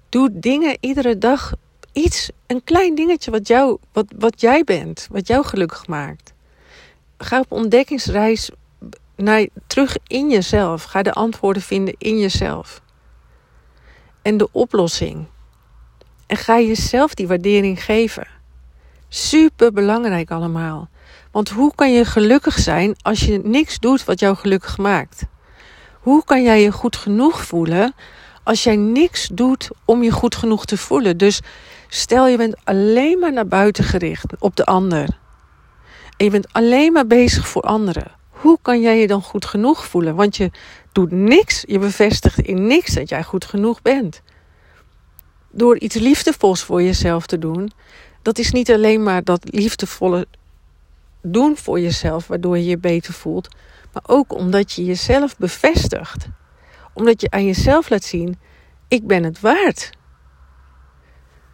[0.10, 1.54] Doe dingen iedere dag.
[1.94, 6.34] Iets, een klein dingetje wat, jou, wat, wat jij bent, wat jou gelukkig maakt.
[7.18, 8.50] Ga op ontdekkingsreis
[9.16, 10.84] naar, terug in jezelf.
[10.84, 12.82] Ga de antwoorden vinden in jezelf
[14.30, 15.26] en de oplossing.
[16.28, 18.28] En ga jezelf die waardering geven.
[19.08, 20.90] Super belangrijk allemaal.
[21.32, 25.26] Want hoe kan je gelukkig zijn als je niks doet wat jou gelukkig maakt?
[26.00, 27.94] Hoe kan jij je goed genoeg voelen
[28.44, 31.18] als jij niks doet om je goed genoeg te voelen?
[31.18, 31.42] Dus
[31.88, 35.08] stel je bent alleen maar naar buiten gericht op de ander.
[36.18, 38.12] En je bent alleen maar bezig voor anderen.
[38.30, 40.16] Hoe kan jij je dan goed genoeg voelen?
[40.16, 40.52] Want je
[40.92, 44.22] doet niks, je bevestigt in niks dat jij goed genoeg bent.
[45.52, 47.72] Door iets liefdevols voor jezelf te doen,
[48.22, 50.28] dat is niet alleen maar dat liefdevolle
[51.22, 53.48] doen voor jezelf, waardoor je je beter voelt,
[53.94, 56.28] maar ook omdat je jezelf bevestigt.
[56.94, 58.40] Omdat je aan jezelf laat zien:
[58.88, 59.90] ik ben het waard.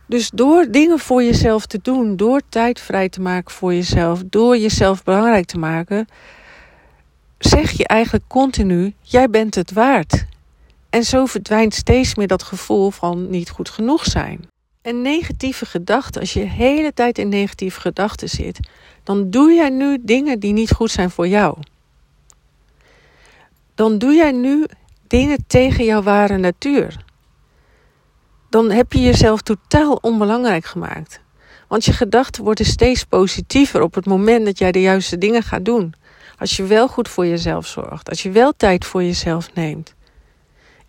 [0.08, 4.58] Dus door dingen voor jezelf te doen, door tijd vrij te maken voor jezelf, door
[4.58, 6.08] jezelf belangrijk te maken,
[7.38, 10.26] zeg je eigenlijk continu: jij bent het waard.
[10.90, 14.48] En zo verdwijnt steeds meer dat gevoel van niet goed genoeg zijn.
[14.82, 18.60] En negatieve gedachten, als je de hele tijd in negatieve gedachten zit,
[19.04, 21.58] dan doe jij nu dingen die niet goed zijn voor jou.
[23.76, 24.66] Dan doe jij nu
[25.08, 27.04] dingen tegen jouw ware natuur.
[28.50, 31.20] Dan heb je jezelf totaal onbelangrijk gemaakt.
[31.68, 35.66] Want je gedachten worden steeds positiever op het moment dat jij de juiste dingen gaat
[35.66, 35.94] doen.
[36.38, 38.10] Als je wel goed voor jezelf zorgt.
[38.10, 39.96] Als je wel tijd voor jezelf neemt.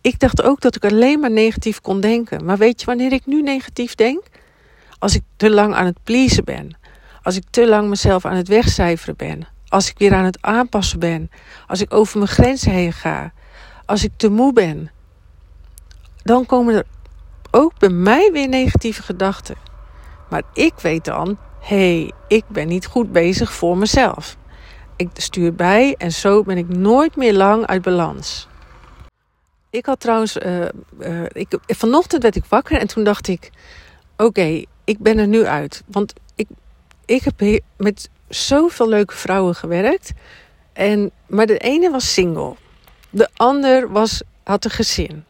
[0.01, 2.45] Ik dacht ook dat ik alleen maar negatief kon denken.
[2.45, 4.23] Maar weet je wanneer ik nu negatief denk?
[4.99, 6.77] Als ik te lang aan het pleasen ben.
[7.23, 9.47] Als ik te lang mezelf aan het wegcijferen ben.
[9.69, 11.31] Als ik weer aan het aanpassen ben.
[11.67, 13.33] Als ik over mijn grenzen heen ga.
[13.87, 14.91] Als ik te moe ben.
[16.23, 16.85] Dan komen er
[17.51, 19.57] ook bij mij weer negatieve gedachten.
[20.31, 24.37] Maar ik weet dan, hé, hey, ik ben niet goed bezig voor mezelf.
[24.97, 28.49] Ik stuur bij en zo ben ik nooit meer lang uit balans.
[29.71, 30.61] Ik had trouwens, uh,
[31.01, 33.51] uh, ik, vanochtend werd ik wakker en toen dacht ik,
[34.17, 35.83] oké, ik ben er nu uit.
[35.87, 36.47] Want ik,
[37.05, 40.13] ik heb met zoveel leuke vrouwen gewerkt.
[40.73, 42.55] En, maar de ene was single.
[43.11, 45.25] De ander was, had een gezin.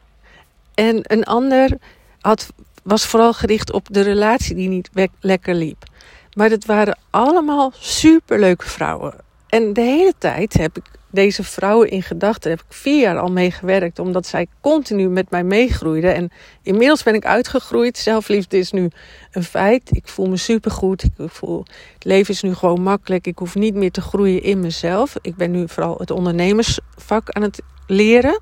[0.75, 1.79] En een ander
[2.21, 2.53] had,
[2.83, 5.85] was vooral gericht op de relatie die niet lekker liep.
[6.33, 9.15] Maar het waren allemaal superleuke vrouwen.
[9.47, 12.51] En de hele tijd heb ik deze vrouwen in gedachten.
[12.51, 16.15] heb ik vier jaar al mee gewerkt, omdat zij continu met mij meegroeiden.
[16.15, 16.31] En
[16.63, 17.99] inmiddels ben ik uitgegroeid.
[17.99, 18.91] Zelfliefde is nu
[19.31, 19.97] een feit.
[19.97, 21.05] Ik voel me supergoed.
[21.05, 23.27] Ik voel, het leven is nu gewoon makkelijk.
[23.27, 25.15] Ik hoef niet meer te groeien in mezelf.
[25.21, 28.41] Ik ben nu vooral het ondernemersvak aan het leren.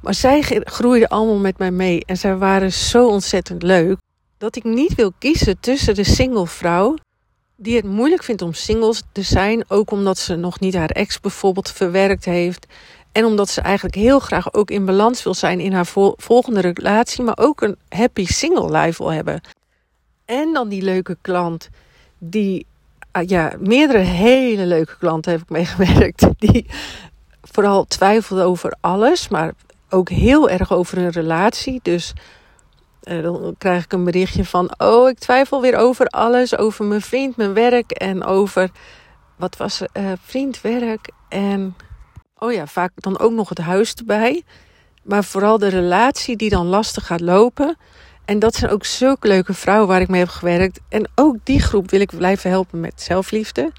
[0.00, 2.04] Maar zij groeiden allemaal met mij mee.
[2.04, 3.98] En zij waren zo ontzettend leuk.
[4.38, 6.96] Dat ik niet wil kiezen tussen de single vrouw
[7.62, 9.64] die het moeilijk vindt om singles te zijn.
[9.68, 12.66] Ook omdat ze nog niet haar ex bijvoorbeeld verwerkt heeft.
[13.12, 17.24] En omdat ze eigenlijk heel graag ook in balans wil zijn in haar volgende relatie.
[17.24, 19.40] Maar ook een happy single life wil hebben.
[20.24, 21.68] En dan die leuke klant
[22.18, 22.66] die...
[23.12, 26.26] Ah, ja, meerdere hele leuke klanten heb ik meegewerkt.
[26.38, 26.66] Die
[27.42, 29.28] vooral twijfelde over alles.
[29.28, 29.52] Maar
[29.88, 31.80] ook heel erg over een relatie.
[31.82, 32.12] Dus
[33.04, 36.56] uh, dan krijg ik een berichtje van: Oh, ik twijfel weer over alles.
[36.56, 38.70] Over mijn vriend, mijn werk en over.
[39.36, 39.82] Wat was?
[39.92, 41.76] Uh, vriend, werk en.
[42.38, 44.42] Oh ja, vaak dan ook nog het huis erbij.
[45.02, 47.76] Maar vooral de relatie die dan lastig gaat lopen.
[48.24, 50.80] En dat zijn ook zulke leuke vrouwen waar ik mee heb gewerkt.
[50.88, 53.72] En ook die groep wil ik blijven helpen met zelfliefde.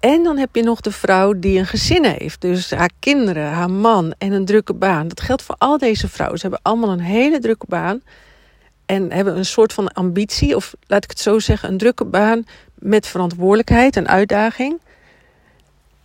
[0.00, 2.40] En dan heb je nog de vrouw die een gezin heeft.
[2.40, 5.08] Dus haar kinderen, haar man en een drukke baan.
[5.08, 6.38] Dat geldt voor al deze vrouwen.
[6.38, 8.02] Ze hebben allemaal een hele drukke baan.
[8.86, 12.44] En hebben een soort van ambitie, of laat ik het zo zeggen, een drukke baan
[12.74, 14.80] met verantwoordelijkheid en uitdaging.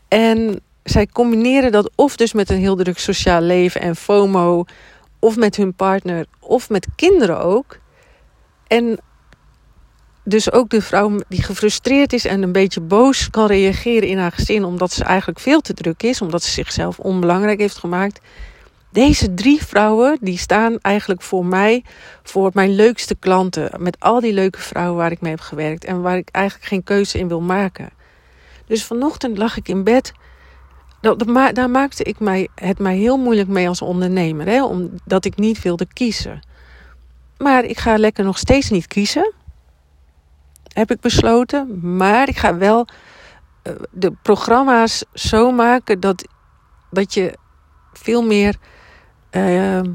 [0.08, 4.66] En zij combineren dat of dus met een heel druk sociaal leven en FOMO,
[5.20, 7.80] of met hun partner, of met kinderen ook.
[8.68, 9.00] En
[10.24, 14.32] dus ook de vrouw die gefrustreerd is en een beetje boos kan reageren in haar
[14.32, 18.20] gezin, omdat ze eigenlijk veel te druk is, omdat ze zichzelf onbelangrijk heeft gemaakt.
[18.98, 21.84] Deze drie vrouwen die staan eigenlijk voor mij,
[22.24, 23.72] voor mijn leukste klanten.
[23.78, 26.84] Met al die leuke vrouwen waar ik mee heb gewerkt en waar ik eigenlijk geen
[26.84, 27.90] keuze in wil maken.
[28.66, 30.12] Dus vanochtend lag ik in bed.
[31.54, 35.62] Daar maakte ik mij, het mij heel moeilijk mee als ondernemer, hè, omdat ik niet
[35.62, 36.40] wilde kiezen.
[37.38, 39.34] Maar ik ga lekker nog steeds niet kiezen,
[40.74, 41.96] heb ik besloten.
[41.98, 42.88] Maar ik ga wel
[43.62, 46.28] eh, de programma's zo maken dat,
[46.92, 47.38] dat je
[47.94, 48.58] veel meer
[49.38, 49.92] Ehm,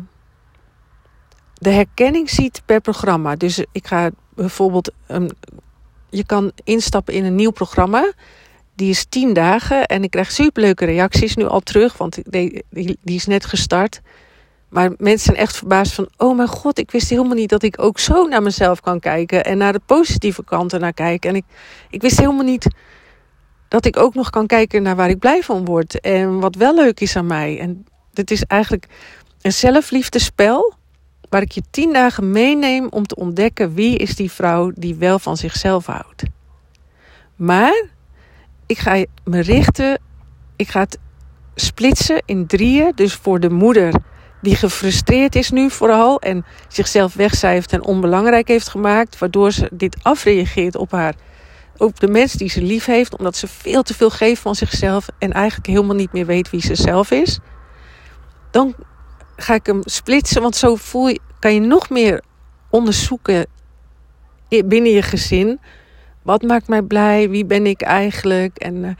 [1.55, 3.37] de herkenning ziet per programma.
[3.37, 4.93] Dus ik ga bijvoorbeeld.
[6.11, 8.13] je kan instappen in een nieuw programma.
[8.75, 12.99] Die is tien dagen en ik krijg superleuke reacties nu al terug, want die, die,
[13.03, 14.01] is net gestart.
[14.69, 17.83] Maar mensen zijn echt verbaasd van: oh mijn god, ik wist helemaal niet dat ik
[17.83, 21.31] ook zo naar mezelf kan kijken en naar de positieve kanten naar kijken.
[21.31, 21.45] En ik,
[21.91, 22.67] ik wist helemaal niet
[23.69, 26.75] dat ik ook nog kan kijken naar waar ik blij van word en wat wel
[26.75, 27.59] leuk is aan mij.
[27.59, 28.87] En dit is eigenlijk
[29.43, 30.75] een zelfliefdespel
[31.29, 35.19] waar ik je tien dagen meeneem om te ontdekken wie is die vrouw die wel
[35.19, 36.23] van zichzelf houdt.
[37.37, 37.85] Maar
[38.67, 40.01] ik ga me richten,
[40.57, 40.99] ik ga het
[41.55, 42.93] splitsen in drieën.
[42.95, 43.95] Dus voor de moeder
[44.41, 49.97] die gefrustreerd is nu vooral en zichzelf wegcijfert en onbelangrijk heeft gemaakt, waardoor ze dit
[50.03, 51.15] afreageert op haar,
[51.77, 55.09] op de mens die ze lief heeft, omdat ze veel te veel geeft van zichzelf
[55.19, 57.39] en eigenlijk helemaal niet meer weet wie ze zelf is.
[58.51, 58.75] Dan
[59.43, 60.43] ga ik hem splitsen.
[60.43, 62.23] Want zo voel je, kan je nog meer
[62.71, 63.47] onderzoeken
[64.49, 65.61] binnen je gezin.
[66.23, 67.31] Wat maakt mij blij?
[67.31, 68.57] Wie ben ik eigenlijk?
[68.59, 68.97] En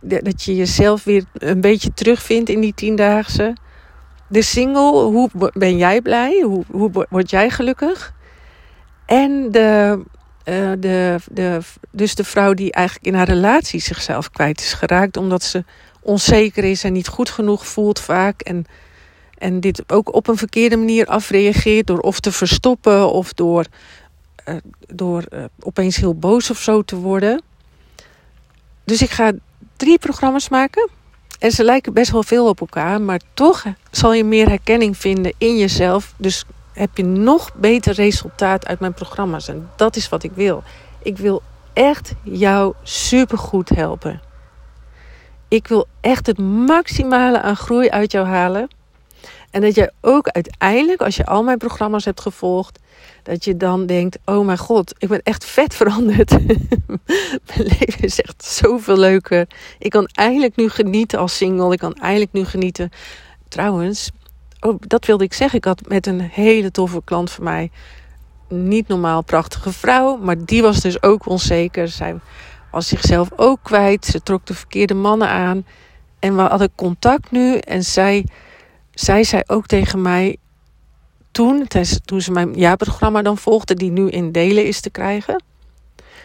[0.00, 3.56] uh, dat je jezelf weer een beetje terugvindt in die tiendaagse.
[4.28, 6.40] De single, hoe ben jij blij?
[6.40, 8.14] Hoe, hoe word jij gelukkig?
[9.06, 10.02] En de,
[10.44, 11.58] uh, de, de,
[11.90, 15.16] dus de vrouw die eigenlijk in haar relatie zichzelf kwijt is geraakt.
[15.16, 15.64] Omdat ze
[16.00, 18.40] onzeker is en niet goed genoeg voelt vaak.
[18.40, 18.66] En
[19.42, 23.64] en dit ook op een verkeerde manier afreageert door of te verstoppen of door,
[24.48, 24.54] uh,
[24.86, 27.42] door uh, opeens heel boos of zo te worden.
[28.84, 29.32] Dus ik ga
[29.76, 30.90] drie programma's maken.
[31.38, 35.32] En ze lijken best wel veel op elkaar, maar toch zal je meer herkenning vinden
[35.38, 36.14] in jezelf.
[36.16, 39.48] Dus heb je nog beter resultaat uit mijn programma's.
[39.48, 40.62] En dat is wat ik wil.
[41.02, 44.20] Ik wil echt jou supergoed helpen.
[45.48, 48.68] Ik wil echt het maximale aan groei uit jou halen.
[49.52, 52.78] En dat jij ook uiteindelijk, als je al mijn programma's hebt gevolgd,
[53.22, 56.30] dat je dan denkt: Oh mijn god, ik ben echt vet veranderd.
[57.48, 59.46] mijn leven is echt zoveel leuker.
[59.78, 61.72] Ik kan eindelijk nu genieten als single.
[61.72, 62.90] Ik kan eindelijk nu genieten.
[63.48, 64.10] Trouwens,
[64.60, 65.58] oh, dat wilde ik zeggen.
[65.58, 67.70] Ik had met een hele toffe klant van mij.
[68.48, 71.88] Niet normaal prachtige vrouw, maar die was dus ook onzeker.
[71.88, 72.16] Zij
[72.70, 74.04] was zichzelf ook kwijt.
[74.04, 75.66] Ze trok de verkeerde mannen aan.
[76.18, 77.56] En we hadden contact nu.
[77.56, 78.24] En zij,
[78.94, 80.36] zij zei ook tegen mij:
[81.30, 81.66] toen,
[82.04, 85.42] toen ze mijn jaarprogramma dan volgde, die nu in delen is te krijgen.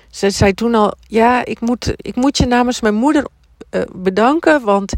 [0.10, 3.28] Ze zei toen al, ja, ik moet, ik moet je namens mijn moeder
[3.72, 4.94] uh, bedanken, want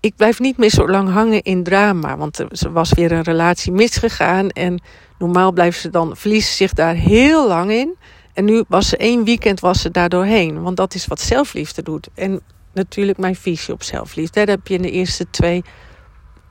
[0.00, 2.16] ik blijf niet meer zo lang hangen in drama.
[2.16, 4.82] Want er was weer een relatie misgegaan en
[5.18, 7.96] normaal blijft ze dan, verliezen zich daar heel lang in.
[8.32, 11.82] En nu was ze één weekend was ze daar doorheen, want dat is wat zelfliefde
[11.82, 12.08] doet.
[12.14, 12.40] En
[12.72, 14.40] natuurlijk mijn visie op zelfliefde.
[14.40, 15.64] Dat heb je in de eerste twee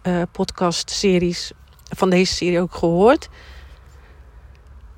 [0.04, 1.52] uh, podcast-series
[1.90, 3.30] van deze serie ook gehoord.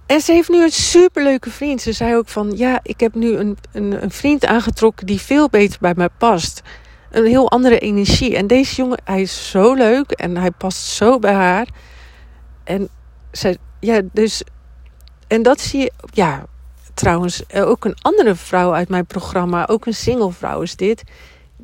[0.05, 1.81] En ze heeft nu een superleuke vriend.
[1.81, 5.49] Ze zei ook van, ja, ik heb nu een, een, een, vriend aangetrokken die veel
[5.49, 6.61] beter bij mij past.
[7.11, 8.35] Een heel andere energie.
[8.35, 11.67] En deze jongen, hij is zo leuk en hij past zo bij haar.
[12.63, 12.89] En
[13.31, 14.43] zij, ja, dus,
[15.27, 16.45] en dat zie je, ja,
[16.93, 21.03] trouwens, ook een andere vrouw uit mijn programma, ook een single vrouw is dit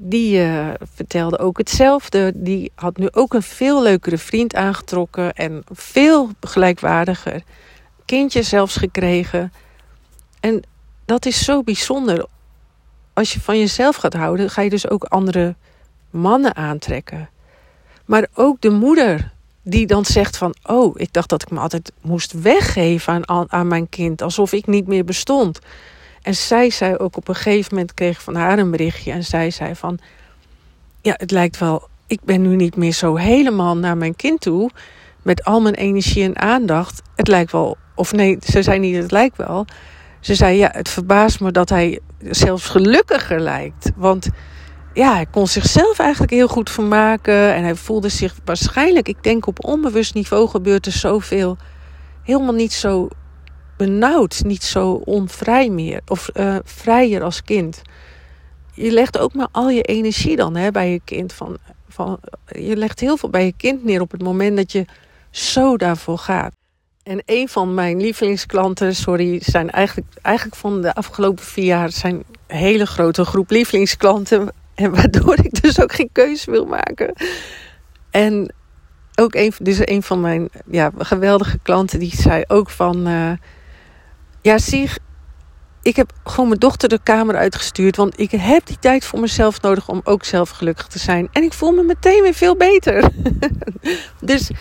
[0.04, 2.32] die uh, vertelde ook hetzelfde.
[2.36, 7.44] Die had nu ook een veel leukere vriend aangetrokken en veel gelijkwaardiger.
[8.06, 9.54] Kindje zelfs gekregen.
[10.40, 10.64] En
[11.06, 12.26] dat is zo bijzonder.
[13.14, 15.56] Als je van jezelf gaat houden, ga je dus ook andere
[16.10, 17.30] mannen aantrekken.
[18.06, 19.32] Maar ook de moeder
[19.64, 20.56] die dan zegt van...
[20.64, 24.22] oh, ik dacht dat ik me altijd moest weggeven aan, aan mijn kind...
[24.22, 25.60] alsof ik niet meer bestond.
[26.22, 29.12] En zij zei ook op een gegeven moment, kreeg van haar een berichtje.
[29.12, 30.00] En zij zei van,
[31.02, 34.70] ja, het lijkt wel, ik ben nu niet meer zo helemaal naar mijn kind toe.
[35.22, 37.02] Met al mijn energie en aandacht.
[37.16, 39.66] Het lijkt wel, of nee, ze zei niet, het lijkt wel.
[40.20, 43.92] Ze zei, ja, het verbaast me dat hij zelfs gelukkiger lijkt.
[43.96, 44.30] Want
[44.94, 47.54] ja, hij kon zichzelf eigenlijk heel goed vermaken.
[47.54, 51.58] En hij voelde zich waarschijnlijk, ik denk op onbewust niveau gebeurt er zoveel.
[52.24, 53.08] Helemaal niet zo
[53.86, 56.02] benauwd, niet zo onvrij meer.
[56.08, 57.82] Of uh, vrijer als kind.
[58.74, 61.34] Je legt ook maar al je energie dan hè, bij je kind.
[61.34, 61.58] Van,
[61.90, 64.86] van, je legt heel veel bij je kind neer op het moment dat je
[65.30, 66.54] zo daarvoor gaat.
[67.04, 72.24] En een van mijn lievelingsklanten, sorry, zijn eigenlijk, eigenlijk van de afgelopen vier jaar zijn
[72.48, 74.52] hele grote groep lievelingsklanten.
[74.76, 77.14] En waardoor ik dus ook geen keuze wil maken.
[78.10, 78.54] En
[79.16, 83.08] ook een, dus een van mijn ja, geweldige klanten, die zei ook van.
[83.08, 83.32] Uh,
[84.42, 84.90] ja, zie,
[85.82, 87.96] ik heb gewoon mijn dochter de kamer uitgestuurd.
[87.96, 91.28] Want ik heb die tijd voor mezelf nodig om ook zelf gelukkig te zijn.
[91.32, 93.10] En ik voel me meteen weer veel beter.
[94.22, 94.52] dus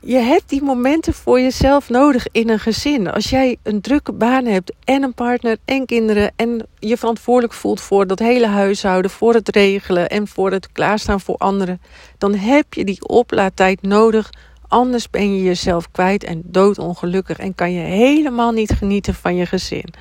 [0.00, 3.10] je hebt die momenten voor jezelf nodig in een gezin.
[3.10, 6.32] Als jij een drukke baan hebt en een partner en kinderen.
[6.36, 11.20] En je verantwoordelijk voelt voor dat hele huishouden, voor het regelen en voor het klaarstaan
[11.20, 11.80] voor anderen.
[12.18, 14.30] Dan heb je die oplaadtijd nodig
[14.68, 19.46] Anders ben je jezelf kwijt en doodongelukkig en kan je helemaal niet genieten van je
[19.46, 19.94] gezin.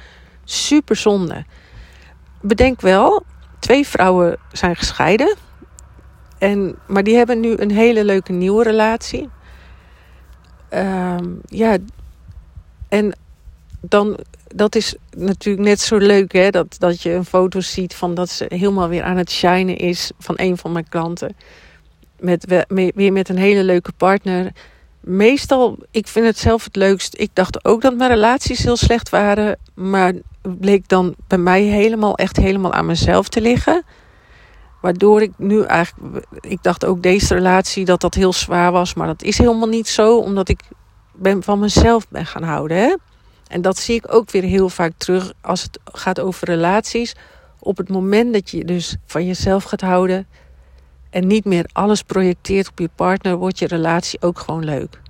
[0.43, 1.45] Super zonde.
[2.41, 3.23] Bedenk wel,
[3.59, 5.35] twee vrouwen zijn gescheiden.
[6.37, 9.29] En, maar die hebben nu een hele leuke nieuwe relatie.
[10.73, 11.77] Um, ja,
[12.89, 13.17] en
[13.81, 16.49] dan, dat is natuurlijk net zo leuk, hè?
[16.49, 20.11] Dat, dat je een foto ziet van dat ze helemaal weer aan het shinen is
[20.19, 21.35] van een van mijn klanten
[22.19, 24.51] met, weer met een hele leuke partner.
[24.99, 27.15] Meestal, ik vind het zelf het leukst.
[27.17, 29.57] Ik dacht ook dat mijn relaties heel slecht waren.
[29.73, 33.83] Maar bleek dan bij mij helemaal, echt helemaal aan mezelf te liggen.
[34.81, 38.93] Waardoor ik nu eigenlijk, ik dacht ook deze relatie dat dat heel zwaar was.
[38.93, 40.59] Maar dat is helemaal niet zo, omdat ik
[41.13, 42.77] ben, van mezelf ben gaan houden.
[42.77, 42.95] Hè?
[43.47, 47.15] En dat zie ik ook weer heel vaak terug als het gaat over relaties.
[47.59, 50.27] Op het moment dat je dus van jezelf gaat houden,
[51.17, 55.01] en niet meer alles projecteert op je partner, wordt je relatie ook gewoon leuk.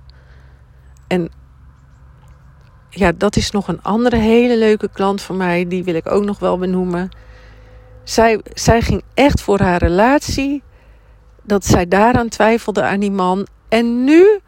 [1.06, 1.30] En
[2.90, 6.24] ja, dat is nog een andere hele leuke klant van mij, die wil ik ook
[6.24, 7.08] nog wel benoemen.
[8.04, 10.62] Zij, zij ging echt voor haar relatie,
[11.42, 13.46] dat zij daaraan twijfelde aan die man.
[13.68, 14.40] En nu,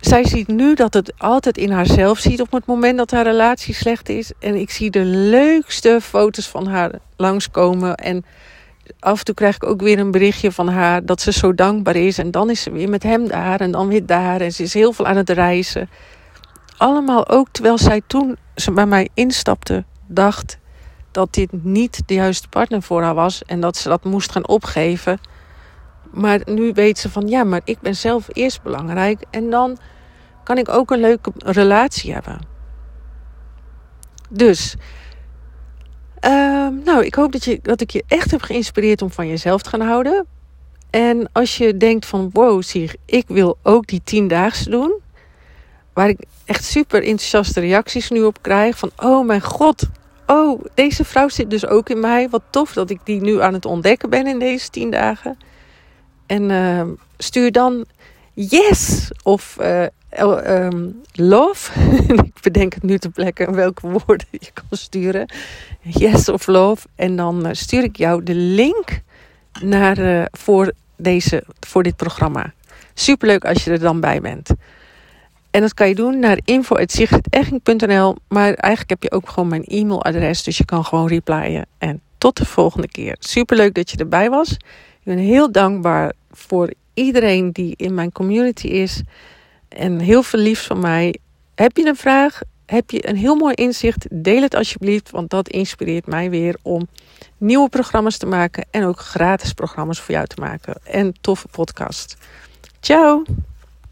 [0.00, 3.74] zij ziet nu dat het altijd in haarzelf ziet op het moment dat haar relatie
[3.74, 4.32] slecht is.
[4.38, 7.94] En ik zie de leukste foto's van haar langskomen.
[7.94, 8.24] En
[8.98, 11.96] af en toe krijg ik ook weer een berichtje van haar dat ze zo dankbaar
[11.96, 12.18] is.
[12.18, 14.40] En dan is ze weer met hem daar en dan weer daar.
[14.40, 15.90] En ze is heel veel aan het reizen.
[16.76, 20.58] Allemaal ook terwijl zij toen ze bij mij instapte dacht
[21.10, 24.48] dat dit niet de juiste partner voor haar was en dat ze dat moest gaan
[24.48, 25.18] opgeven.
[26.10, 29.78] Maar nu weet ze van ja, maar ik ben zelf eerst belangrijk en dan
[30.44, 32.38] kan ik ook een leuke relatie hebben.
[34.28, 34.76] Dus,
[36.20, 39.62] ehm, nou, ik hoop dat, je, dat ik je echt heb geïnspireerd om van jezelf
[39.62, 40.26] te gaan houden.
[40.90, 45.00] En als je denkt van wow, zie ik wil ook die tiendaagse doen.
[45.92, 48.78] Waar ik echt super enthousiaste reacties nu op krijg.
[48.78, 49.88] Van oh mijn god,
[50.26, 52.28] oh deze vrouw zit dus ook in mij.
[52.28, 55.38] Wat tof dat ik die nu aan het ontdekken ben in deze tien dagen.
[56.26, 56.82] En uh,
[57.18, 57.84] stuur dan
[58.34, 59.86] yes of uh,
[60.20, 61.80] um, love.
[62.24, 65.32] ik bedenk het nu te plekken welke woorden je kan sturen.
[65.80, 66.86] Yes of love.
[66.94, 69.00] En dan uh, stuur ik jou de link
[69.60, 72.52] naar, uh, voor, deze, voor dit programma.
[72.94, 74.50] Superleuk als je er dan bij bent.
[75.50, 78.16] En dat kan je doen naar info.sigrideching.nl.
[78.28, 80.42] Maar eigenlijk heb je ook gewoon mijn e-mailadres.
[80.42, 81.66] Dus je kan gewoon replyen.
[81.78, 83.16] En tot de volgende keer.
[83.18, 84.50] Superleuk dat je erbij was.
[84.50, 89.02] Ik ben heel dankbaar voor iedereen die in mijn community is.
[89.76, 91.16] En heel veel liefs van mij.
[91.54, 92.40] Heb je een vraag?
[92.66, 94.06] Heb je een heel mooi inzicht?
[94.10, 96.88] Deel het alsjeblieft, want dat inspireert mij weer om
[97.38, 102.16] nieuwe programma's te maken en ook gratis programma's voor jou te maken en toffe podcast.
[102.80, 103.22] Ciao!